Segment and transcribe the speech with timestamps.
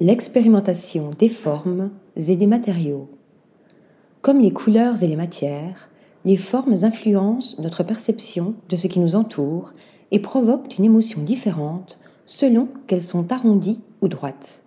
[0.00, 3.08] L'expérimentation des formes et des matériaux.
[4.22, 5.90] Comme les couleurs et les matières,
[6.24, 9.72] les formes influencent notre perception de ce qui nous entoure
[10.12, 14.62] et provoquent une émotion différente selon qu'elles sont arrondies ou droites.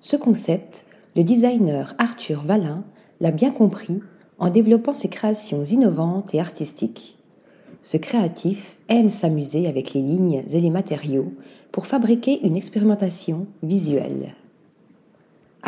[0.00, 0.84] Ce concept,
[1.16, 2.84] le designer Arthur Vallin
[3.20, 4.02] l'a bien compris
[4.38, 7.16] en développant ses créations innovantes et artistiques.
[7.80, 11.32] Ce créatif aime s'amuser avec les lignes et les matériaux
[11.72, 14.34] pour fabriquer une expérimentation visuelle.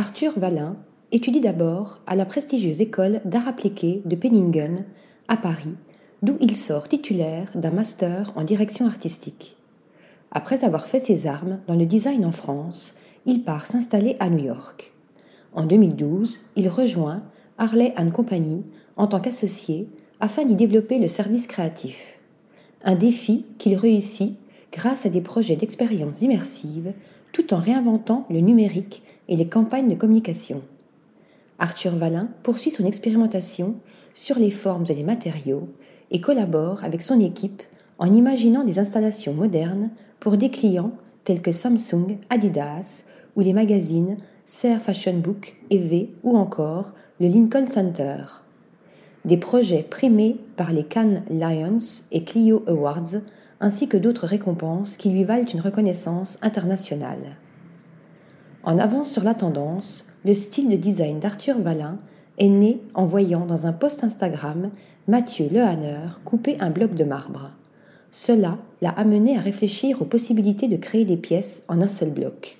[0.00, 0.78] Arthur Vallin
[1.12, 4.86] étudie d'abord à la prestigieuse école d'art appliqué de Penningen
[5.28, 5.74] à Paris,
[6.22, 9.58] d'où il sort titulaire d'un master en direction artistique.
[10.32, 12.94] Après avoir fait ses armes dans le design en France,
[13.26, 14.94] il part s'installer à New York.
[15.52, 17.22] En 2012, il rejoint
[17.58, 18.64] Harley Company
[18.96, 19.86] en tant qu'associé
[20.18, 22.20] afin d'y développer le service créatif.
[22.84, 24.38] Un défi qu'il réussit
[24.72, 26.94] grâce à des projets d'expérience immersive
[27.32, 30.62] tout en réinventant le numérique et les campagnes de communication.
[31.58, 33.74] Arthur Vallin poursuit son expérimentation
[34.14, 35.68] sur les formes et les matériaux
[36.10, 37.62] et collabore avec son équipe
[37.98, 40.92] en imaginant des installations modernes pour des clients
[41.24, 43.04] tels que Samsung, Adidas
[43.36, 48.16] ou les magazines Ser Fashion Book, EV ou encore le Lincoln Center
[49.24, 53.20] des projets primés par les Cannes Lions et Clio Awards,
[53.60, 57.36] ainsi que d'autres récompenses qui lui valent une reconnaissance internationale.
[58.62, 61.98] En avance sur la tendance, le style de design d'Arthur Vallin
[62.38, 64.70] est né en voyant dans un post Instagram
[65.08, 67.54] Mathieu Lehanner couper un bloc de marbre.
[68.10, 72.58] Cela l'a amené à réfléchir aux possibilités de créer des pièces en un seul bloc.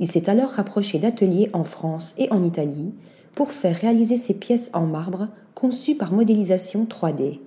[0.00, 2.92] Il s'est alors rapproché d'ateliers en France et en Italie
[3.34, 7.40] pour faire réaliser ces pièces en marbre conçues par modélisation 3D.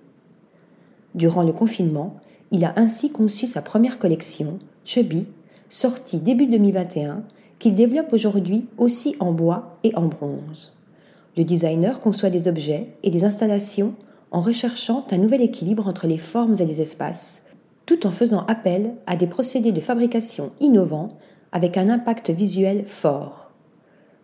[1.15, 2.15] Durant le confinement,
[2.51, 5.25] il a ainsi conçu sa première collection, Chubby,
[5.69, 7.23] sortie début 2021,
[7.59, 10.73] qu'il développe aujourd'hui aussi en bois et en bronze.
[11.35, 13.95] Le designer conçoit des objets et des installations
[14.31, 17.41] en recherchant un nouvel équilibre entre les formes et les espaces,
[17.85, 21.17] tout en faisant appel à des procédés de fabrication innovants
[21.51, 23.51] avec un impact visuel fort.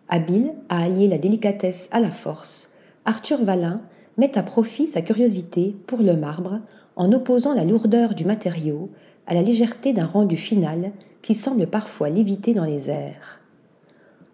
[0.08, 2.70] Habile à allier la délicatesse à la force,
[3.04, 3.80] Arthur Vallin
[4.16, 6.60] met à profit sa curiosité pour le marbre
[6.96, 8.90] en opposant la lourdeur du matériau
[9.26, 10.92] à la légèreté d'un rendu final
[11.22, 13.40] qui semble parfois léviter dans les airs.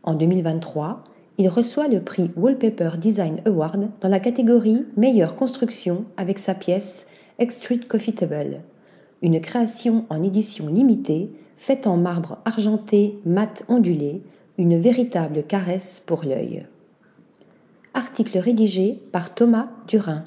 [0.02, 1.04] En 2023,
[1.38, 7.06] il reçoit le prix Wallpaper Design Award dans la catégorie Meilleure construction avec sa pièce
[7.38, 8.62] Extrude Coffeetable,
[9.22, 14.22] une création en édition limitée faite en marbre argenté mat ondulé
[14.58, 16.66] une véritable caresse pour l'œil.
[17.94, 20.24] Article rédigé par Thomas Durin.